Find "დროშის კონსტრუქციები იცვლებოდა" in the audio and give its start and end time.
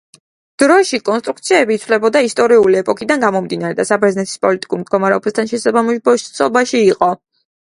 0.61-2.23